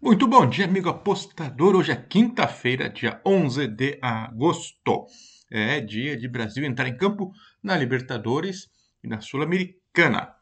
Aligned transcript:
Muito 0.00 0.28
bom 0.28 0.48
dia, 0.48 0.64
amigo 0.64 0.88
apostador. 0.88 1.74
Hoje 1.74 1.90
é 1.90 1.96
quinta-feira, 1.96 2.88
dia 2.88 3.20
11 3.26 3.66
de 3.66 3.98
agosto. 4.00 5.06
É 5.50 5.80
dia 5.80 6.16
de 6.16 6.28
Brasil 6.28 6.64
entrar 6.64 6.86
em 6.86 6.96
campo 6.96 7.32
na 7.60 7.76
Libertadores 7.76 8.70
e 9.02 9.08
na 9.08 9.20
Sul-Americana. 9.20 10.32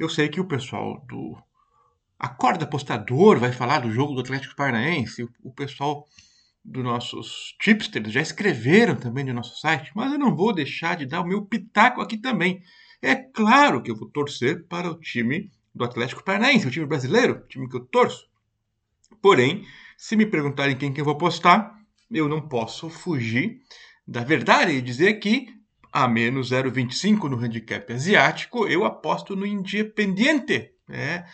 Eu 0.00 0.08
sei 0.08 0.30
que 0.30 0.40
o 0.40 0.48
pessoal 0.48 1.04
do 1.06 1.36
Acorda 2.18 2.64
Apostador 2.64 3.38
vai 3.38 3.52
falar 3.52 3.80
do 3.80 3.92
jogo 3.92 4.14
do 4.14 4.22
Atlético 4.22 4.56
Paranaense. 4.56 5.28
O 5.42 5.52
pessoal 5.52 6.06
dos 6.64 6.82
nossos 6.82 7.54
tipsters 7.60 8.10
já 8.10 8.22
escreveram 8.22 8.96
também 8.96 9.22
no 9.22 9.34
nosso 9.34 9.60
site, 9.60 9.92
mas 9.94 10.10
eu 10.10 10.18
não 10.18 10.34
vou 10.34 10.54
deixar 10.54 10.96
de 10.96 11.04
dar 11.04 11.20
o 11.20 11.28
meu 11.28 11.44
pitaco 11.44 12.00
aqui 12.00 12.16
também. 12.16 12.62
É 13.02 13.14
claro 13.14 13.82
que 13.82 13.90
eu 13.90 13.96
vou 13.96 14.08
torcer 14.08 14.66
para 14.66 14.90
o 14.90 14.98
time 14.98 15.52
do 15.74 15.84
Atlético 15.84 16.24
Paranaense, 16.24 16.66
o 16.66 16.70
time 16.70 16.86
brasileiro, 16.86 17.34
o 17.34 17.48
time 17.48 17.68
que 17.68 17.76
eu 17.76 17.84
torço. 17.84 18.27
Porém, 19.20 19.66
se 19.96 20.16
me 20.16 20.26
perguntarem 20.26 20.76
quem 20.76 20.92
que 20.92 21.00
eu 21.00 21.04
vou 21.04 21.14
apostar, 21.14 21.76
eu 22.10 22.28
não 22.28 22.48
posso 22.48 22.88
fugir 22.88 23.60
da 24.06 24.22
verdade 24.22 24.72
e 24.72 24.80
dizer 24.80 25.14
que 25.14 25.58
a 25.92 26.06
menos 26.06 26.50
0,25 26.50 27.28
no 27.28 27.36
handicap 27.36 27.92
asiático, 27.92 28.66
eu 28.66 28.84
aposto 28.84 29.34
no 29.34 29.46
Independiente. 29.46 30.72
É, 30.88 31.24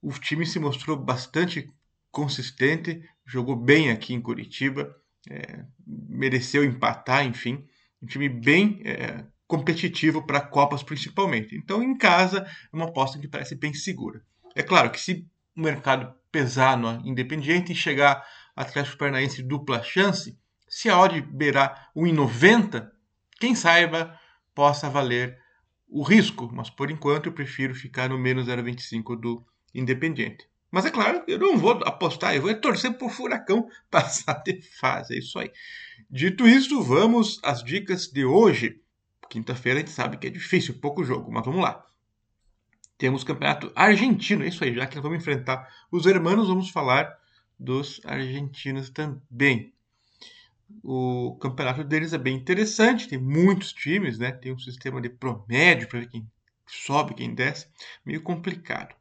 o 0.00 0.12
time 0.12 0.44
se 0.44 0.58
mostrou 0.58 0.96
bastante 0.96 1.68
consistente, 2.10 3.02
jogou 3.24 3.56
bem 3.56 3.90
aqui 3.90 4.12
em 4.12 4.20
Curitiba, 4.20 4.94
é, 5.30 5.64
mereceu 5.86 6.64
empatar, 6.64 7.24
enfim, 7.24 7.64
um 8.02 8.06
time 8.06 8.28
bem 8.28 8.82
é, 8.84 9.24
competitivo 9.46 10.26
para 10.26 10.40
Copas 10.40 10.82
principalmente. 10.82 11.56
Então, 11.56 11.82
em 11.82 11.96
casa, 11.96 12.46
é 12.72 12.76
uma 12.76 12.86
aposta 12.86 13.18
que 13.18 13.28
parece 13.28 13.54
bem 13.54 13.72
segura. 13.72 14.22
É 14.54 14.62
claro 14.62 14.90
que 14.90 15.00
se 15.00 15.26
o 15.56 15.60
mercado 15.60 16.12
pesar 16.32 16.76
no 16.76 17.06
Independiente 17.06 17.72
e 17.72 17.76
chegar 17.76 18.26
Atlético 18.56 18.98
Paranaense 18.98 19.42
dupla 19.42 19.82
chance, 19.82 20.36
se 20.68 20.88
a 20.88 20.98
odd 20.98 21.20
beirar 21.20 21.90
1,90, 21.94 22.90
quem 23.38 23.54
saiba 23.54 24.18
possa 24.54 24.88
valer 24.88 25.38
o 25.86 26.02
risco, 26.02 26.50
mas 26.52 26.70
por 26.70 26.90
enquanto 26.90 27.26
eu 27.26 27.32
prefiro 27.32 27.74
ficar 27.74 28.08
no 28.08 28.18
menos 28.18 28.46
0,25 28.48 29.20
do 29.20 29.46
Independiente. 29.74 30.48
Mas 30.70 30.86
é 30.86 30.90
claro, 30.90 31.22
eu 31.28 31.38
não 31.38 31.58
vou 31.58 31.72
apostar, 31.84 32.34
eu 32.34 32.42
vou 32.42 32.54
torcer 32.54 32.96
por 32.96 33.10
Furacão 33.10 33.68
passar 33.90 34.42
de 34.42 34.62
fase, 34.78 35.14
é 35.14 35.18
isso 35.18 35.38
aí. 35.38 35.50
Dito 36.10 36.48
isso, 36.48 36.82
vamos 36.82 37.38
às 37.42 37.62
dicas 37.62 38.06
de 38.06 38.24
hoje. 38.24 38.80
Quinta-feira 39.28 39.78
a 39.78 39.82
gente 39.82 39.92
sabe 39.92 40.16
que 40.16 40.26
é 40.26 40.30
difícil, 40.30 40.80
pouco 40.80 41.04
jogo, 41.04 41.30
mas 41.30 41.44
vamos 41.44 41.60
lá. 41.62 41.84
Temos 43.02 43.24
campeonato 43.24 43.72
argentino, 43.74 44.44
é 44.44 44.46
isso 44.46 44.62
aí, 44.62 44.72
já 44.72 44.86
que 44.86 45.00
vamos 45.00 45.18
enfrentar 45.18 45.68
os 45.90 46.06
hermanos, 46.06 46.46
vamos 46.46 46.70
falar 46.70 47.12
dos 47.58 48.00
argentinos 48.04 48.90
também. 48.90 49.74
O 50.84 51.36
campeonato 51.40 51.82
deles 51.82 52.12
é 52.12 52.18
bem 52.18 52.36
interessante, 52.36 53.08
tem 53.08 53.18
muitos 53.18 53.72
times, 53.72 54.20
né? 54.20 54.30
Tem 54.30 54.52
um 54.52 54.58
sistema 54.60 55.00
de 55.00 55.08
promédio 55.08 55.88
para 55.88 55.98
ver 55.98 56.10
quem 56.10 56.30
sobe, 56.64 57.14
quem 57.14 57.34
desce, 57.34 57.66
meio 58.06 58.22
complicado. 58.22 58.94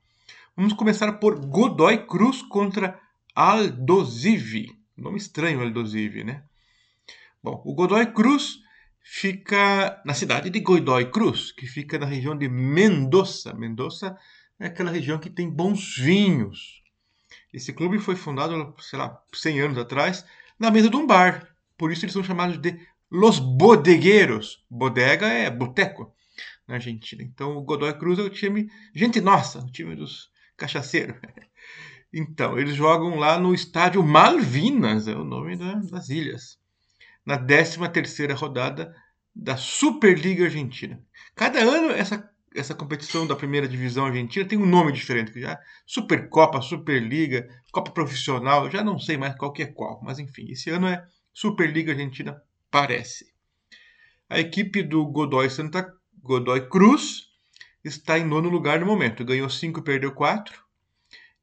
Vamos 0.58 0.74
começar 0.74 1.12
por 1.20 1.36
Godoy 1.36 2.04
Cruz 2.08 2.42
contra 2.42 3.00
Aldosivi. 3.36 4.80
Nome 4.98 5.20
estranho, 5.20 5.62
Aldosivi, 5.62 6.24
né? 6.24 6.44
Bom, 7.44 7.62
o 7.64 7.76
Godoy 7.76 8.08
Cruz 8.08 8.64
fica 9.04 10.02
na 10.06 10.14
cidade 10.14 10.50
de 10.50 10.60
Godoy 10.60 11.12
Cruz, 11.12 11.52
que 11.52 11.66
fica 11.66 11.98
na 11.98 12.06
região 12.06 12.38
de 12.38 12.48
Mendoza. 12.48 13.54
Mendoza 13.54 14.18
é 14.60 14.68
aquela 14.68 14.92
região 14.92 15.20
que 15.20 15.30
tem 15.30 15.50
bons 15.50 15.98
vinhos. 15.98 16.82
Esse 17.54 17.74
clube 17.74 18.00
foi 18.00 18.16
fundado, 18.16 18.74
sei 18.80 19.00
lá, 19.00 19.22
100 19.34 19.62
anos 19.62 19.78
atrás, 19.78 20.26
na 20.58 20.72
mesa 20.72 20.90
de 20.90 20.96
um 20.96 21.06
bar. 21.06 21.48
Por 21.78 21.92
isso 21.92 22.06
eles 22.06 22.14
são 22.14 22.24
chamados 22.24 22.58
de 22.58 22.80
Los 23.10 23.40
Bodegueiros. 23.40 24.64
Bodega 24.70 25.28
é 25.28 25.50
boteco 25.50 26.14
na 26.68 26.76
Argentina. 26.76 27.24
Então 27.24 27.58
o 27.58 27.64
Godoy 27.64 27.94
Cruz 27.98 28.20
é 28.20 28.22
o 28.22 28.30
time, 28.30 28.70
gente 28.94 29.20
nossa, 29.20 29.60
o 29.60 29.72
time 29.72 29.96
dos 29.96 30.30
cachaceiros. 30.56 31.16
Então, 32.14 32.60
eles 32.60 32.76
jogam 32.76 33.16
lá 33.16 33.40
no 33.40 33.54
estádio 33.54 34.04
Malvinas, 34.04 35.08
é 35.08 35.16
o 35.16 35.24
nome 35.24 35.56
da, 35.56 35.76
das 35.76 36.10
ilhas 36.10 36.61
na 37.26 37.38
13ª 37.38 38.34
rodada 38.34 38.94
da 39.34 39.56
Superliga 39.58 40.46
Argentina. 40.46 41.02
Cada 41.36 41.60
ano 41.60 41.92
essa 41.92 42.30
essa 42.54 42.76
competição 42.76 43.26
da 43.26 43.36
primeira 43.36 43.68
divisão 43.68 44.06
argentina 44.06 44.46
tem 44.46 44.60
um 44.60 44.66
nome 44.66 44.92
diferente, 44.92 45.40
já 45.40 45.58
Supercopa, 45.86 46.62
Superliga, 46.62 47.48
Copa 47.72 47.92
Profissional, 47.92 48.70
já 48.70 48.84
não 48.84 49.00
sei 49.00 49.18
mais 49.18 49.36
qual 49.36 49.54
que 49.54 49.64
é 49.64 49.68
qual, 49.68 50.02
mas 50.04 50.20
enfim, 50.20 50.52
esse 50.52 50.70
ano 50.70 50.88
é 50.88 51.02
Superliga 51.34 51.94
Argentina, 51.94 52.42
parece. 52.70 53.32
A 54.30 54.40
equipe 54.40 54.84
do 54.84 55.06
Godoy 55.06 55.50
Santa 55.50 55.94
Godoy 56.22 56.68
Cruz 56.68 57.28
está 57.84 58.20
em 58.20 58.26
nono 58.26 58.50
lugar 58.50 58.80
no 58.80 58.86
momento, 58.86 59.26
ganhou 59.26 59.50
5, 59.50 59.82
perdeu 59.82 60.14
4, 60.14 60.62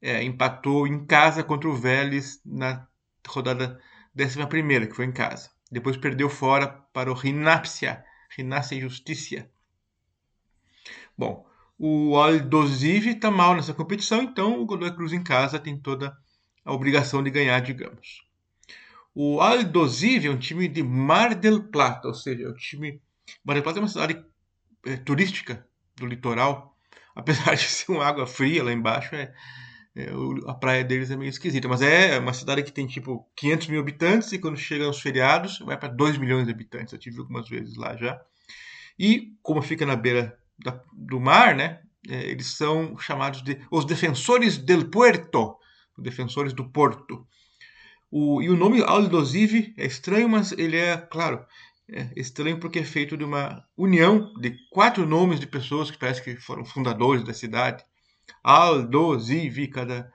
é, 0.01 0.23
empatou 0.23 0.87
em 0.87 1.05
casa 1.05 1.43
contra 1.43 1.67
o 1.67 1.75
Vélez 1.75 2.39
na 2.45 2.87
rodada 3.27 3.79
11 4.17 4.87
que 4.87 4.95
foi 4.95 5.05
em 5.05 5.11
casa. 5.11 5.49
Depois 5.71 5.97
perdeu 5.97 6.29
fora 6.29 6.67
para 6.67 7.11
o 7.11 7.15
Rinápsia, 7.15 8.03
Rinácia 8.35 8.79
Justiça. 8.79 9.49
Bom, 11.17 11.45
o 11.77 12.17
Aldosivi 12.17 13.11
está 13.11 13.29
mal 13.31 13.55
nessa 13.55 13.73
competição, 13.73 14.21
então 14.21 14.61
o 14.61 14.65
Godoy 14.65 14.93
Cruz 14.93 15.13
em 15.13 15.23
casa 15.23 15.59
tem 15.59 15.77
toda 15.77 16.17
a 16.65 16.73
obrigação 16.73 17.23
de 17.23 17.29
ganhar, 17.29 17.59
digamos. 17.61 18.25
O 19.13 19.41
Aldosivi 19.41 20.27
é 20.27 20.31
um 20.31 20.37
time 20.37 20.67
de 20.67 20.83
Mar 20.83 21.35
del 21.35 21.63
Plata, 21.63 22.07
ou 22.07 22.13
seja, 22.13 22.45
é 22.45 22.49
um 22.49 22.53
time. 22.53 23.01
Mar 23.43 23.53
del 23.53 23.63
Plata 23.63 23.79
é 23.79 23.81
uma 23.81 23.87
cidade 23.87 24.25
é, 24.85 24.97
turística 24.97 25.67
do 25.95 26.05
litoral, 26.05 26.77
apesar 27.15 27.55
de 27.55 27.63
ser 27.63 27.91
uma 27.91 28.05
água 28.05 28.25
fria 28.27 28.63
lá 28.63 28.71
embaixo, 28.71 29.15
é, 29.15 29.21
é, 29.23 29.33
a 30.47 30.53
praia 30.53 30.83
deles 30.83 31.11
é 31.11 31.17
meio 31.17 31.29
esquisita, 31.29 31.67
mas 31.67 31.81
é 31.81 32.19
uma 32.19 32.33
cidade 32.33 32.63
que 32.63 32.71
tem 32.71 32.87
tipo 32.87 33.27
500 33.35 33.67
mil 33.67 33.79
habitantes 33.79 34.31
e 34.31 34.39
quando 34.39 34.57
chegam 34.57 34.89
os 34.89 35.01
feriados 35.01 35.59
vai 35.59 35.77
para 35.77 35.89
2 35.89 36.17
milhões 36.17 36.45
de 36.45 36.51
habitantes. 36.51 36.93
Eu 36.93 36.99
tive 36.99 37.19
algumas 37.19 37.47
vezes 37.49 37.75
lá 37.75 37.95
já. 37.95 38.19
E 38.97 39.33
como 39.41 39.61
fica 39.61 39.85
na 39.85 39.95
beira 39.95 40.37
da, 40.57 40.81
do 40.93 41.19
mar, 41.19 41.55
né? 41.55 41.81
É, 42.07 42.29
eles 42.29 42.47
são 42.55 42.97
chamados 42.97 43.41
de 43.41 43.59
os 43.71 43.85
defensores 43.85 44.57
del 44.57 44.89
puerto, 44.89 45.57
defensores 45.97 46.53
do 46.53 46.69
porto. 46.69 47.27
O, 48.11 48.41
e 48.41 48.49
o 48.49 48.57
nome 48.57 48.81
Aldosive 48.81 49.73
é 49.77 49.85
estranho, 49.85 50.27
mas 50.27 50.51
ele 50.53 50.77
é, 50.77 50.97
claro, 50.97 51.45
é 51.91 52.09
estranho 52.15 52.59
porque 52.59 52.79
é 52.79 52.83
feito 52.83 53.17
de 53.17 53.23
uma 53.23 53.63
união 53.77 54.33
de 54.35 54.55
quatro 54.69 55.05
nomes 55.05 55.39
de 55.39 55.47
pessoas 55.47 55.91
que 55.91 55.97
parece 55.97 56.23
que 56.23 56.35
foram 56.37 56.65
fundadores 56.65 57.23
da 57.23 57.33
cidade. 57.33 57.83
Aldosivi, 58.43 59.67
cada, 59.67 60.11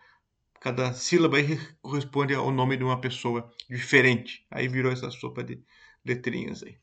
cada 0.60 0.92
sílaba 0.92 1.36
aí 1.36 1.58
corresponde 1.82 2.34
ao 2.34 2.50
nome 2.50 2.76
de 2.76 2.84
uma 2.84 3.00
pessoa 3.00 3.50
diferente. 3.68 4.46
Aí 4.50 4.68
virou 4.68 4.92
essa 4.92 5.10
sopa 5.10 5.42
de 5.42 5.62
letrinhas 6.04 6.62
aí. 6.62 6.76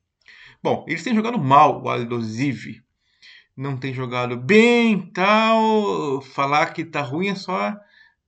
Bom, 0.62 0.86
eles 0.88 1.04
têm 1.04 1.16
jogado 1.16 1.38
mal 1.38 1.82
o 1.82 1.90
Aldosivi. 1.90 2.84
Não 3.56 3.78
tem 3.78 3.94
jogado 3.94 4.38
bem, 4.38 5.12
tal. 5.12 6.22
Falar 6.22 6.74
que 6.74 6.86
tá 6.86 7.02
ruim 7.02 7.28
é 7.30 7.36
só 7.36 7.78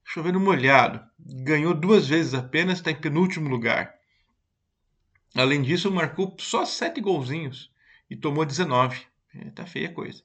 chovendo 0.03 0.39
molhado. 0.39 1.01
Ganhou 1.19 1.73
duas 1.73 2.07
vezes 2.07 2.33
apenas, 2.33 2.79
está 2.79 2.91
em 2.91 2.99
penúltimo 2.99 3.49
lugar. 3.49 3.93
Além 5.35 5.61
disso, 5.61 5.91
marcou 5.91 6.35
só 6.39 6.65
sete 6.65 7.01
golzinhos 7.01 7.71
e 8.09 8.15
tomou 8.15 8.45
19. 8.45 9.01
É, 9.35 9.49
tá 9.49 9.65
feia 9.65 9.89
a 9.89 9.93
coisa. 9.93 10.23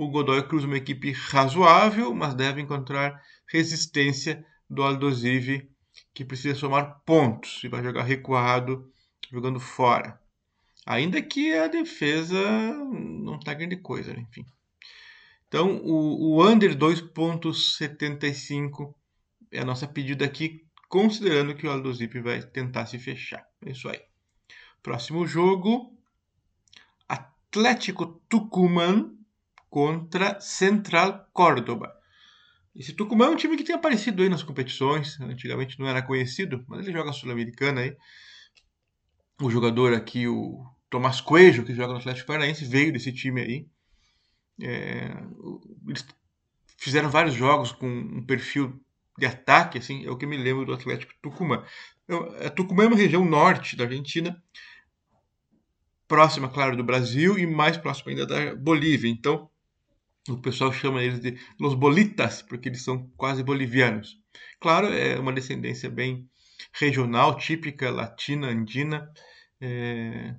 O 0.00 0.08
Godoy 0.08 0.42
Cruz 0.48 0.64
é 0.64 0.66
uma 0.66 0.78
equipe 0.78 1.12
razoável, 1.12 2.14
mas 2.14 2.32
deve 2.32 2.62
encontrar 2.62 3.22
resistência 3.46 4.42
do 4.66 4.82
Aldosive, 4.82 5.70
que 6.14 6.24
precisa 6.24 6.54
somar 6.54 7.02
pontos 7.04 7.62
e 7.62 7.68
vai 7.68 7.82
jogar 7.82 8.04
recuado, 8.04 8.90
jogando 9.30 9.60
fora. 9.60 10.18
Ainda 10.86 11.20
que 11.20 11.52
a 11.52 11.66
defesa 11.66 12.40
não 12.42 13.36
está 13.36 13.52
grande 13.52 13.76
coisa, 13.76 14.14
né? 14.14 14.24
enfim. 14.26 14.46
Então, 15.46 15.76
o, 15.84 16.38
o 16.38 16.48
under 16.48 16.74
2.75 16.74 18.94
é 19.52 19.60
a 19.60 19.66
nossa 19.66 19.86
pedida 19.86 20.24
aqui, 20.24 20.64
considerando 20.88 21.54
que 21.54 21.66
o 21.66 21.70
Aldosive 21.70 22.22
vai 22.22 22.40
tentar 22.40 22.86
se 22.86 22.98
fechar. 22.98 23.46
É 23.66 23.72
isso 23.72 23.86
aí. 23.86 24.00
Próximo 24.82 25.26
jogo, 25.26 25.94
Atlético 27.06 28.18
Tucumã 28.30 29.19
contra 29.70 30.38
Central 30.40 31.28
Córdoba. 31.32 31.94
Esse 32.74 32.92
Tucumã 32.92 33.26
é 33.26 33.30
um 33.30 33.36
time 33.36 33.56
que 33.56 33.64
tem 33.64 33.74
aparecido 33.74 34.22
aí 34.22 34.28
nas 34.28 34.42
competições, 34.42 35.18
antigamente 35.20 35.78
não 35.78 35.86
era 35.86 36.02
conhecido, 36.02 36.64
mas 36.68 36.80
ele 36.80 36.92
joga 36.92 37.12
Sul-Americana 37.12 37.82
aí. 37.82 37.96
O 39.40 39.50
jogador 39.50 39.94
aqui, 39.94 40.28
o 40.28 40.64
Tomás 40.88 41.20
Coelho, 41.20 41.64
que 41.64 41.74
joga 41.74 41.92
no 41.92 41.98
Atlético 41.98 42.26
Paranaense, 42.26 42.64
veio 42.64 42.92
desse 42.92 43.12
time 43.12 43.40
aí. 43.40 43.66
É, 44.62 45.10
eles 45.86 46.06
fizeram 46.76 47.08
vários 47.08 47.34
jogos 47.34 47.72
com 47.72 47.88
um 47.88 48.24
perfil 48.24 48.80
de 49.18 49.26
ataque, 49.26 49.78
assim, 49.78 50.06
é 50.06 50.10
o 50.10 50.16
que 50.16 50.26
me 50.26 50.36
lembro 50.36 50.64
do 50.64 50.72
Atlético 50.72 51.12
Tucumã. 51.20 51.64
A 52.44 52.50
Tucumã 52.50 52.84
é 52.84 52.86
uma 52.88 52.96
região 52.96 53.24
norte 53.24 53.76
da 53.76 53.84
Argentina, 53.84 54.42
próxima, 56.06 56.48
claro, 56.48 56.76
do 56.76 56.84
Brasil 56.84 57.38
e 57.38 57.46
mais 57.46 57.76
próxima 57.76 58.10
ainda 58.10 58.26
da 58.26 58.54
Bolívia. 58.56 59.10
Então, 59.10 59.49
o 60.34 60.38
pessoal 60.38 60.72
chama 60.72 61.02
eles 61.02 61.20
de 61.20 61.38
Los 61.58 61.74
Bolitas, 61.74 62.42
porque 62.42 62.68
eles 62.68 62.82
são 62.82 63.08
quase 63.16 63.42
bolivianos. 63.42 64.18
Claro, 64.60 64.88
é 64.88 65.18
uma 65.18 65.32
descendência 65.32 65.90
bem 65.90 66.28
regional, 66.72 67.36
típica 67.36 67.90
latina, 67.90 68.48
andina. 68.48 69.10
É, 69.60 70.34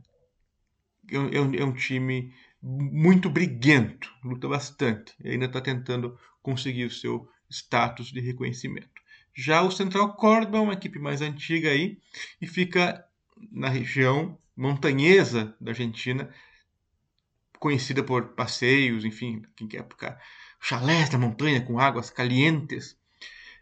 é, 1.11 1.19
um, 1.19 1.55
é 1.55 1.63
um 1.63 1.73
time 1.73 2.33
muito 2.61 3.29
briguento, 3.29 4.13
luta 4.23 4.47
bastante, 4.47 5.13
e 5.23 5.29
ainda 5.29 5.45
está 5.45 5.59
tentando 5.59 6.17
conseguir 6.41 6.85
o 6.85 6.91
seu 6.91 7.27
status 7.49 8.11
de 8.11 8.19
reconhecimento. 8.19 9.01
Já 9.33 9.61
o 9.61 9.71
Central 9.71 10.15
Córdoba 10.15 10.57
é 10.57 10.61
uma 10.61 10.73
equipe 10.73 10.99
mais 10.99 11.21
antiga 11.21 11.69
aí 11.69 11.97
e 12.41 12.47
fica 12.47 13.03
na 13.51 13.69
região 13.69 14.37
montanhesa 14.55 15.55
da 15.59 15.71
Argentina, 15.71 16.29
conhecida 17.61 18.01
por 18.01 18.29
passeios, 18.29 19.05
enfim, 19.05 19.43
quem 19.55 19.67
quer 19.67 19.87
ficar 19.87 20.19
chalés 20.59 21.11
na 21.11 21.19
montanha 21.19 21.61
com 21.61 21.79
águas 21.79 22.09
calientes. 22.09 22.97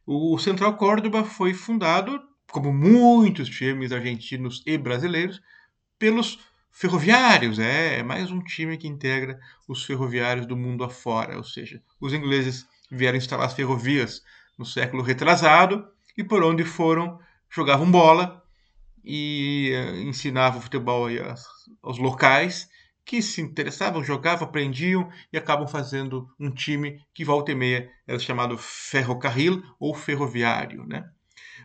O 0.08 0.40
Central 0.40 0.78
Córdoba 0.78 1.26
foi 1.26 1.54
fundado, 1.54 2.24
como 2.50 2.72
muitos 2.74 3.50
times 3.50 3.92
argentinos 3.92 4.64
e 4.66 4.78
brasileiros, 4.78 5.42
pelos 6.00 6.40
ferroviários. 6.72 7.60
É, 7.60 8.00
é 8.00 8.04
mais 8.04 8.32
um 8.32 8.42
time 8.42 8.78
que 8.78 8.88
integra 8.88 9.38
os 9.68 9.84
ferroviários 9.84 10.46
do 10.46 10.56
mundo 10.56 10.86
afora, 10.86 11.36
ou 11.36 11.44
seja, 11.44 11.84
os 12.00 12.14
ingleses 12.14 12.66
vieram 12.90 13.18
instalar 13.18 13.48
as 13.48 13.54
ferrovias 13.54 14.24
no 14.58 14.66
século 14.66 15.04
retrasado 15.04 15.86
e 16.18 16.24
por 16.24 16.42
onde 16.42 16.64
foram 16.64 17.20
jogavam 17.50 17.92
bola 17.92 18.42
e 19.04 19.74
uh, 19.74 19.96
ensinavam 20.08 20.62
futebol 20.62 21.08
aos, 21.10 21.46
aos 21.84 21.98
locais 21.98 22.70
que 23.10 23.24
se 23.24 23.42
interessavam, 23.42 24.04
jogavam, 24.04 24.48
aprendiam 24.48 25.12
e 25.34 25.38
acabam 25.38 25.68
fazendo 25.68 26.30
um 26.40 26.52
time 26.52 27.04
que 27.12 27.26
volta 27.26 27.52
e 27.52 27.56
meia 27.56 27.92
era 28.06 28.20
chamado 28.20 28.56
ferrocarril 28.56 29.64
ou 29.80 29.96
ferroviário, 29.96 30.86
né? 30.86 31.10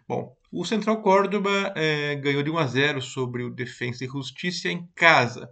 Bom, 0.09 0.35
o 0.51 0.65
Central 0.65 1.03
Córdoba 1.03 1.51
é, 1.77 2.15
ganhou 2.15 2.43
de 2.43 2.51
1 2.51 2.57
a 2.57 2.67
0 2.67 3.03
sobre 3.03 3.43
o 3.43 3.51
Defensa 3.51 4.07
e 4.07 4.09
Justiça 4.09 4.71
em 4.71 4.89
casa 4.95 5.51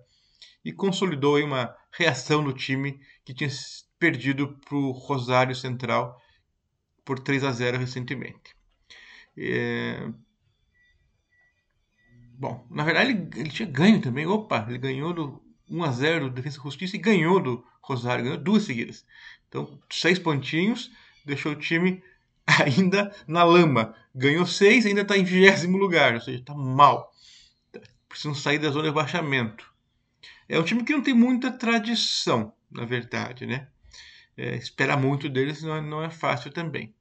e 0.65 0.73
consolidou 0.73 1.39
uma 1.45 1.77
reação 1.93 2.43
do 2.43 2.55
time 2.55 2.99
que 3.23 3.35
tinha 3.35 3.51
perdido 3.99 4.59
para 4.65 4.75
o 4.75 4.93
Rosário 4.93 5.55
Central 5.55 6.19
por 7.05 7.19
3 7.19 7.45
a 7.45 7.53
0 7.53 7.77
recentemente. 7.77 8.57
É... 9.37 10.09
Bom, 12.39 12.67
na 12.71 12.83
verdade 12.83 13.11
ele, 13.11 13.29
ele, 13.37 13.51
tinha 13.51 13.69
ganho 13.69 14.01
também. 14.01 14.27
Opa, 14.27 14.65
ele 14.67 14.79
ganhou 14.79 15.13
do 15.13 15.52
1 15.69 15.85
a 15.85 15.91
0 15.91 16.29
do 16.29 16.35
Defesa 16.35 16.61
Justiça 16.63 16.97
e 16.97 16.99
ganhou 16.99 17.41
do 17.41 17.65
Rosário, 17.81 18.25
ganhou 18.25 18.39
duas 18.39 18.65
seguidas. 18.65 19.05
Então, 19.49 19.79
seis 19.91 20.19
pontinhos, 20.19 20.91
deixou 21.25 21.53
o 21.53 21.57
time 21.57 22.03
ainda 22.47 23.15
na 23.27 23.45
lama. 23.45 23.95
Ganhou 24.15 24.47
seis, 24.47 24.87
ainda 24.87 25.03
está 25.03 25.17
em 25.17 25.25
vigésimo 25.25 25.77
lugar, 25.77 26.15
ou 26.15 26.21
seja, 26.21 26.39
está 26.39 26.55
mal. 26.55 27.13
Precisam 28.09 28.35
sair 28.35 28.59
da 28.59 28.71
zona 28.71 28.89
de 28.89 28.95
baixamento. 28.95 29.73
É 30.49 30.59
um 30.59 30.63
time 30.63 30.85
que 30.85 30.93
não 30.93 31.03
tem 31.03 31.15
muita 31.15 31.51
tradição, 31.51 32.53
na 32.71 32.85
verdade, 32.85 33.47
né? 33.47 33.69
É, 34.37 34.57
esperar 34.57 34.97
muito 34.99 35.29
deles 35.29 35.63
não 35.63 35.77
é, 35.77 35.81
não 35.81 36.03
é 36.03 36.11
fácil 36.11 36.51
também. 36.51 36.95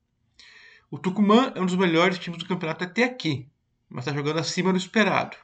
O 0.89 0.97
Tucumã 0.97 1.53
é 1.55 1.61
um 1.61 1.65
dos 1.65 1.75
melhores 1.75 2.19
times 2.19 2.39
do 2.39 2.47
campeonato 2.47 2.83
até 2.83 3.05
aqui, 3.05 3.47
mas 3.89 4.05
está 4.05 4.13
jogando 4.13 4.39
acima 4.39 4.71
do 4.71 4.77
esperado. 4.77 5.37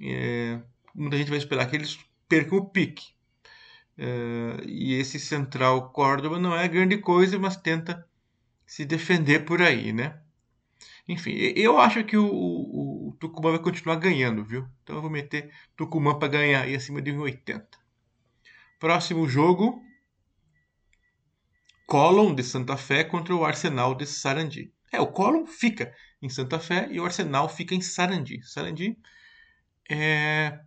É, 0.00 0.60
muita 0.94 1.16
gente 1.16 1.28
vai 1.28 1.38
esperar 1.38 1.68
que 1.68 1.76
eles 1.76 1.98
percam 2.28 2.58
o 2.58 2.68
pique. 2.68 3.14
É, 3.96 4.64
e 4.66 4.94
esse 4.94 5.20
Central 5.20 5.90
Córdoba 5.90 6.38
não 6.38 6.54
é 6.56 6.66
grande 6.66 6.98
coisa, 6.98 7.38
mas 7.38 7.56
tenta 7.56 8.06
se 8.66 8.84
defender 8.84 9.44
por 9.44 9.62
aí, 9.62 9.92
né? 9.92 10.20
Enfim, 11.06 11.32
eu 11.54 11.78
acho 11.78 12.02
que 12.04 12.16
o, 12.16 12.26
o, 12.26 13.08
o 13.08 13.12
Tucumã 13.20 13.50
vai 13.50 13.60
continuar 13.60 13.96
ganhando, 13.96 14.44
viu? 14.44 14.66
Então 14.82 14.96
eu 14.96 15.02
vou 15.02 15.10
meter 15.10 15.52
Tucumã 15.76 16.18
para 16.18 16.28
ganhar 16.28 16.62
aí 16.62 16.74
acima 16.74 17.00
de 17.02 17.12
1,80. 17.12 17.64
Próximo 18.80 19.28
jogo, 19.28 19.82
Colón 21.86 22.34
de 22.34 22.42
Santa 22.42 22.76
Fé 22.76 23.04
contra 23.04 23.34
o 23.34 23.44
Arsenal 23.44 23.94
de 23.94 24.06
Sarandi. 24.06 24.72
É, 24.90 25.00
o 25.00 25.06
Colón 25.06 25.46
fica 25.46 25.94
em 26.22 26.28
Santa 26.28 26.58
Fé 26.58 26.88
e 26.90 26.98
o 26.98 27.04
Arsenal 27.04 27.48
fica 27.48 27.74
em 27.74 27.80
Sarandi. 27.80 28.42
Sarandi 28.42 28.96
é, 29.90 30.58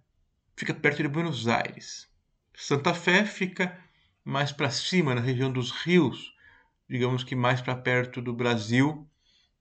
fica 0.57 0.73
perto 0.73 1.03
de 1.03 1.07
Buenos 1.07 1.47
Aires. 1.47 2.09
Santa 2.55 2.93
Fé 2.93 3.23
fica 3.23 3.79
mais 4.25 4.51
para 4.51 4.71
cima, 4.71 5.13
na 5.13 5.21
região 5.21 5.51
dos 5.51 5.71
rios, 5.71 6.33
digamos 6.89 7.23
que 7.23 7.35
mais 7.35 7.61
para 7.61 7.75
perto 7.75 8.21
do 8.21 8.33
Brasil 8.33 9.07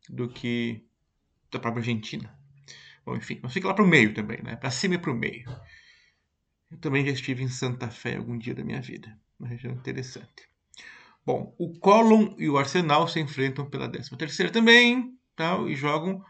do 0.09 0.29
que 0.29 0.85
da 1.53 1.59
própria 1.59 1.83
Argentina. 1.83 2.37
Bom, 3.05 3.15
enfim, 3.15 3.39
mas 3.43 3.53
fica 3.53 3.69
lá 3.69 3.75
para 3.75 3.85
o 3.85 3.89
meio 3.89 4.15
também, 4.15 4.43
né? 4.43 4.57
Para 4.57 4.71
cima 4.71 4.95
e 4.95 4.99
para 4.99 5.13
o 5.13 5.15
meio. 5.15 5.45
Eu 6.71 6.79
também 6.79 7.05
já 7.05 7.13
estive 7.13 7.45
em 7.45 7.49
Santa 7.49 7.91
Fé 7.91 8.17
algum 8.17 8.37
dia 8.37 8.55
da 8.55 8.65
minha 8.65 8.81
vida, 8.81 9.17
uma 9.39 9.49
região 9.49 9.73
interessante. 9.75 10.49
Bom, 11.25 11.55
o 11.59 11.79
Colón 11.79 12.35
e 12.39 12.49
o 12.49 12.57
Arsenal 12.57 13.07
se 13.07 13.21
enfrentam 13.21 13.69
pela 13.69 13.89
13 13.89 14.17
terceira 14.17 14.51
também, 14.51 15.17
tal, 15.37 15.69
e 15.69 15.77
jogam 15.77 16.25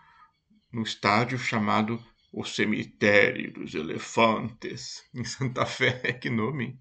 no 0.72 0.82
estádio 0.82 1.38
chamado 1.38 2.02
o 2.32 2.44
Cemitério 2.44 3.52
dos 3.52 3.74
Elefantes, 3.74 5.04
em 5.14 5.24
Santa 5.24 5.64
Fé, 5.64 6.12
que 6.20 6.30
nome. 6.30 6.78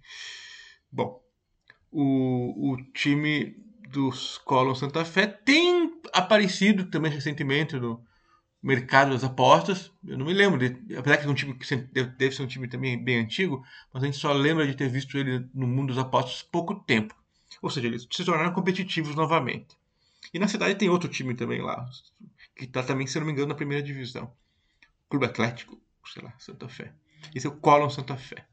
Bom, 0.92 1.21
o, 1.92 2.71
o 2.71 2.77
time 2.94 3.56
dos 3.89 4.38
Colon 4.39 4.75
Santa 4.75 5.06
Fé 5.06 5.27
tem 5.27 5.94
aparecido 6.13 6.86
também 6.86 7.12
recentemente 7.12 7.77
no 7.77 8.03
mercado 8.62 9.12
das 9.12 9.24
apostas. 9.24 9.92
Eu 10.06 10.18
não 10.18 10.25
me 10.25 10.33
lembro, 10.33 10.59
de, 10.59 10.95
apesar 10.97 11.18
que 11.18 11.25
é 11.25 11.30
um 11.30 11.36
time 11.36 11.53
que 11.53 11.75
deve, 11.75 12.31
ser 12.31 12.44
um 12.44 12.48
time 12.48 12.68
também 12.68 13.01
bem 13.01 13.19
antigo, 13.19 13.63
mas 13.94 14.03
a 14.03 14.06
gente 14.07 14.18
só 14.18 14.33
lembra 14.33 14.65
de 14.68 14.75
ter 14.75 14.89
visto 14.89 15.18
ele 15.18 15.48
no 15.53 15.68
mundo 15.68 15.94
das 15.94 16.03
apostas 16.03 16.41
pouco 16.41 16.75
tempo. 16.75 17.15
Ou 17.62 17.69
seja, 17.69 17.88
eles 17.88 18.07
se 18.12 18.25
tornaram 18.25 18.53
competitivos 18.53 19.15
novamente. 19.15 19.77
E 20.33 20.39
na 20.39 20.48
cidade 20.48 20.75
tem 20.75 20.89
outro 20.89 21.07
time 21.07 21.36
também 21.36 21.62
lá, 21.62 21.88
que 22.56 22.65
está 22.65 22.83
também, 22.83 23.07
se 23.07 23.18
não 23.19 23.25
me 23.25 23.31
engano, 23.31 23.50
na 23.50 23.56
primeira 23.56 23.84
divisão. 23.84 24.34
Clube 25.09 25.25
Atlético, 25.25 25.79
sei 26.05 26.24
lá, 26.24 26.33
Santa 26.38 26.67
Fé. 26.67 26.93
Esse 27.33 27.47
é 27.47 27.50
o 27.50 27.57
Colon 27.57 27.89
Santa 27.89 28.17
Fé. 28.17 28.45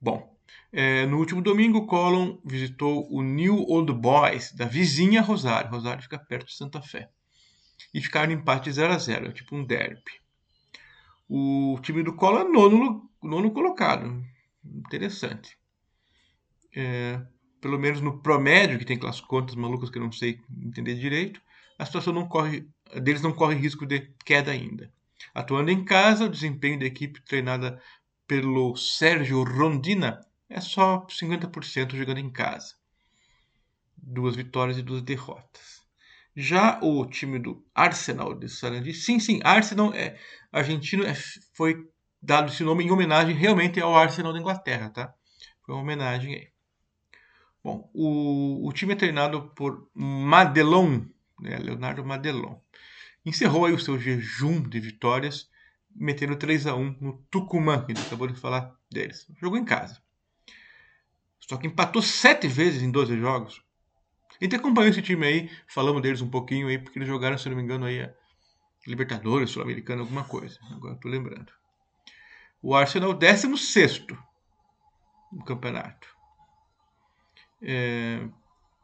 Bom, 0.00 0.36
é, 0.72 1.06
no 1.06 1.18
último 1.18 1.42
domingo, 1.42 1.86
Colon 1.86 2.38
visitou 2.44 3.10
o 3.10 3.22
New 3.22 3.64
Old 3.68 3.92
Boys, 3.92 4.52
da 4.52 4.66
vizinha 4.66 5.22
Rosário. 5.22 5.70
Rosário 5.70 6.02
fica 6.02 6.18
perto 6.18 6.46
de 6.46 6.54
Santa 6.54 6.80
Fé. 6.80 7.10
E 7.92 8.00
ficaram 8.00 8.32
em 8.32 8.36
empate 8.36 8.70
0 8.70 8.92
a 8.92 8.98
0 8.98 9.28
é 9.28 9.32
tipo 9.32 9.56
um 9.56 9.64
derby. 9.64 10.02
O 11.28 11.78
time 11.82 12.02
do 12.02 12.14
Colon 12.14 12.40
é 12.40 12.44
nono, 12.44 13.10
nono 13.22 13.50
colocado. 13.50 14.22
Interessante. 14.64 15.56
É, 16.74 17.20
pelo 17.60 17.78
menos 17.78 18.00
no 18.00 18.20
promédio, 18.20 18.78
que 18.78 18.84
tem 18.84 18.96
aquelas 18.96 19.20
contas 19.20 19.54
malucas 19.54 19.90
que 19.90 19.98
eu 19.98 20.02
não 20.02 20.12
sei 20.12 20.40
entender 20.50 20.94
direito, 20.94 21.40
a 21.78 21.84
situação 21.84 22.12
não 22.12 22.28
corre, 22.28 22.68
deles 23.02 23.22
não 23.22 23.32
corre 23.32 23.54
risco 23.54 23.86
de 23.86 24.00
queda 24.24 24.50
ainda. 24.50 24.92
Atuando 25.34 25.70
em 25.70 25.84
casa, 25.84 26.24
o 26.24 26.28
desempenho 26.28 26.78
da 26.78 26.86
equipe 26.86 27.20
treinada 27.22 27.80
pelo 28.26 28.76
Sérgio 28.76 29.42
Rondina 29.42 30.20
é 30.48 30.60
só 30.60 31.06
50% 31.06 31.96
jogando 31.96 32.18
em 32.18 32.30
casa. 32.30 32.74
Duas 33.96 34.36
vitórias 34.36 34.78
e 34.78 34.82
duas 34.82 35.02
derrotas. 35.02 35.78
Já 36.34 36.78
o 36.82 37.04
time 37.04 37.38
do 37.38 37.66
Arsenal 37.74 38.32
de 38.32 38.48
Sarandi, 38.48 38.94
sim, 38.94 39.18
sim, 39.18 39.40
Arsenal 39.42 39.92
é 39.92 40.16
argentino, 40.52 41.04
é, 41.04 41.12
foi 41.52 41.88
dado 42.22 42.52
esse 42.52 42.62
nome 42.62 42.84
em 42.84 42.90
homenagem 42.90 43.34
realmente 43.34 43.80
ao 43.80 43.96
Arsenal 43.96 44.32
da 44.32 44.38
Inglaterra, 44.38 44.90
tá? 44.90 45.12
Foi 45.64 45.74
uma 45.74 45.82
homenagem 45.82 46.34
aí. 46.34 46.48
Bom, 47.62 47.90
o, 47.92 48.68
o 48.68 48.72
time 48.72 48.92
é 48.92 48.96
treinado 48.96 49.50
por 49.54 49.90
Madelon, 49.94 51.06
né, 51.40 51.58
Leonardo 51.58 52.04
Madelon. 52.04 52.56
Encerrou 53.28 53.66
aí 53.66 53.74
o 53.74 53.78
seu 53.78 54.00
jejum 54.00 54.62
de 54.62 54.80
vitórias, 54.80 55.50
metendo 55.94 56.34
3 56.34 56.66
a 56.66 56.74
1 56.74 56.96
no 56.98 57.18
Tucumã, 57.30 57.84
que 57.84 57.92
a 57.92 57.94
gente 57.94 58.06
acabou 58.06 58.26
de 58.26 58.40
falar 58.40 58.74
deles. 58.90 59.26
Jogou 59.38 59.58
em 59.58 59.66
casa. 59.66 60.00
Só 61.38 61.58
que 61.58 61.66
empatou 61.66 62.00
sete 62.00 62.48
vezes 62.48 62.82
em 62.82 62.90
12 62.90 63.18
jogos. 63.18 63.62
A 64.30 64.42
gente 64.42 64.56
acompanhou 64.56 64.88
esse 64.88 65.02
time 65.02 65.26
aí, 65.26 65.50
falamos 65.66 66.00
deles 66.00 66.22
um 66.22 66.30
pouquinho 66.30 66.68
aí, 66.68 66.78
porque 66.78 66.98
eles 66.98 67.06
jogaram, 67.06 67.36
se 67.36 67.50
não 67.50 67.56
me 67.56 67.62
engano, 67.62 67.84
aí 67.84 68.00
a 68.00 68.14
Libertadores, 68.86 69.50
Sul-Americana, 69.50 70.00
alguma 70.00 70.24
coisa. 70.24 70.58
Agora 70.70 70.94
estou 70.94 71.10
lembrando. 71.10 71.52
O 72.62 72.74
Arsenal, 72.74 73.12
16 73.12 74.06
no 75.32 75.44
campeonato. 75.44 76.08
É, 77.60 78.26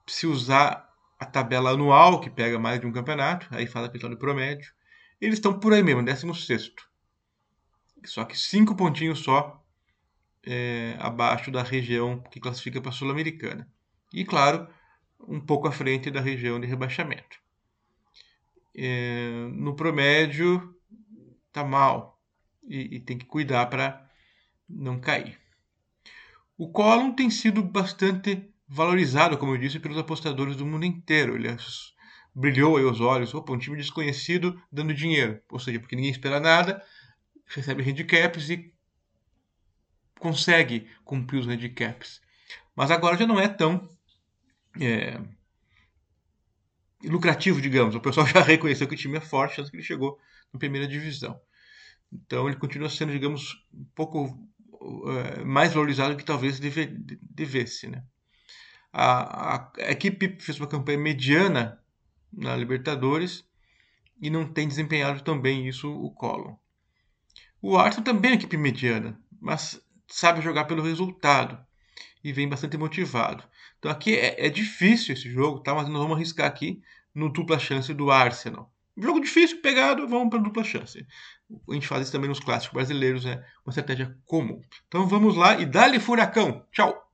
se 0.06 0.26
usar 0.26 0.83
a 1.24 1.26
tabela 1.26 1.70
anual, 1.70 2.20
que 2.20 2.28
pega 2.28 2.58
mais 2.58 2.80
de 2.80 2.86
um 2.86 2.92
campeonato, 2.92 3.48
aí 3.50 3.66
faz 3.66 3.86
a 3.86 3.88
questão 3.88 4.10
do 4.10 4.16
promédio. 4.16 4.72
Eles 5.20 5.36
estão 5.36 5.58
por 5.58 5.72
aí 5.72 5.82
mesmo, 5.82 6.04
16. 6.04 6.72
Só 8.04 8.24
que 8.24 8.38
cinco 8.38 8.76
pontinhos 8.76 9.20
só 9.20 9.64
é, 10.46 10.96
abaixo 10.98 11.50
da 11.50 11.62
região 11.62 12.22
que 12.30 12.38
classifica 12.38 12.80
para 12.80 12.90
a 12.90 12.92
Sul-Americana. 12.92 13.66
E, 14.12 14.24
claro, 14.24 14.68
um 15.26 15.40
pouco 15.40 15.66
à 15.66 15.72
frente 15.72 16.10
da 16.10 16.20
região 16.20 16.60
de 16.60 16.66
rebaixamento. 16.66 17.38
É, 18.76 19.48
no 19.52 19.74
promédio, 19.74 20.76
tá 21.50 21.64
mal 21.64 22.20
e, 22.64 22.96
e 22.96 23.00
tem 23.00 23.16
que 23.16 23.24
cuidar 23.24 23.66
para 23.66 24.06
não 24.68 25.00
cair. 25.00 25.38
O 26.58 26.70
Column 26.70 27.14
tem 27.14 27.30
sido 27.30 27.62
bastante 27.62 28.53
valorizado, 28.66 29.36
como 29.38 29.52
eu 29.52 29.58
disse, 29.58 29.78
pelos 29.78 29.98
apostadores 29.98 30.56
do 30.56 30.66
mundo 30.66 30.84
inteiro. 30.84 31.36
Ele 31.36 31.56
brilhou 32.34 32.76
aí 32.76 32.84
os 32.84 33.00
olhos. 33.00 33.34
Opa, 33.34 33.52
um 33.52 33.58
time 33.58 33.76
desconhecido 33.76 34.60
dando 34.70 34.94
dinheiro. 34.94 35.40
Ou 35.50 35.58
seja, 35.58 35.78
porque 35.78 35.96
ninguém 35.96 36.10
espera 36.10 36.40
nada, 36.40 36.82
recebe 37.46 37.82
handicaps 37.82 38.50
e 38.50 38.72
consegue 40.18 40.88
cumprir 41.04 41.38
os 41.38 41.46
handicaps. 41.46 42.20
Mas 42.74 42.90
agora 42.90 43.16
já 43.16 43.26
não 43.26 43.38
é 43.38 43.46
tão 43.46 43.88
é, 44.80 45.20
lucrativo, 47.04 47.60
digamos. 47.60 47.94
O 47.94 48.00
pessoal 48.00 48.26
já 48.26 48.40
reconheceu 48.40 48.88
que 48.88 48.94
o 48.94 48.98
time 48.98 49.18
é 49.18 49.20
forte, 49.20 49.56
tanto 49.56 49.70
que 49.70 49.76
ele 49.76 49.84
chegou 49.84 50.18
na 50.52 50.58
primeira 50.58 50.88
divisão. 50.88 51.38
Então 52.12 52.48
ele 52.48 52.56
continua 52.56 52.88
sendo, 52.88 53.12
digamos, 53.12 53.54
um 53.72 53.84
pouco 53.94 54.38
é, 55.06 55.44
mais 55.44 55.72
valorizado 55.72 56.16
que 56.16 56.24
talvez 56.24 56.58
deve, 56.58 56.86
devesse. 57.20 57.88
Né? 57.88 58.02
A, 58.96 59.56
a, 59.56 59.90
equipe 59.90 60.36
fez 60.38 60.60
uma 60.60 60.68
campanha 60.68 60.96
mediana 60.96 61.80
na 62.32 62.54
Libertadores 62.54 63.44
e 64.22 64.30
não 64.30 64.46
tem 64.46 64.68
desempenhado 64.68 65.20
tão 65.20 65.40
bem 65.40 65.66
isso 65.66 65.90
o 65.90 66.12
Collor. 66.12 66.56
O 67.60 67.76
Arsenal 67.76 68.04
também 68.04 68.30
é 68.30 68.34
equipe 68.34 68.56
mediana, 68.56 69.20
mas 69.40 69.84
sabe 70.06 70.40
jogar 70.40 70.66
pelo 70.66 70.80
resultado 70.80 71.58
e 72.22 72.32
vem 72.32 72.48
bastante 72.48 72.76
motivado. 72.76 73.42
Então 73.80 73.90
aqui 73.90 74.16
é, 74.16 74.46
é 74.46 74.48
difícil 74.48 75.12
esse 75.12 75.28
jogo, 75.28 75.58
tá? 75.58 75.74
mas 75.74 75.88
nós 75.88 76.00
vamos 76.00 76.16
arriscar 76.16 76.46
aqui 76.46 76.80
no 77.12 77.28
dupla 77.28 77.58
chance 77.58 77.92
do 77.92 78.12
Arsenal. 78.12 78.72
Jogo 78.96 79.20
difícil, 79.20 79.60
pegado, 79.60 80.06
vamos 80.06 80.30
para 80.30 80.38
dupla 80.38 80.62
chance. 80.62 81.04
A 81.68 81.74
gente 81.74 81.88
faz 81.88 82.02
isso 82.02 82.12
também 82.12 82.28
nos 82.28 82.38
clássicos 82.38 82.74
brasileiros, 82.74 83.26
é 83.26 83.44
uma 83.66 83.70
estratégia 83.70 84.16
comum. 84.24 84.60
Então 84.86 85.04
vamos 85.08 85.34
lá 85.34 85.60
e 85.60 85.66
dá-lhe 85.66 85.98
furacão. 85.98 86.64
Tchau! 86.70 87.04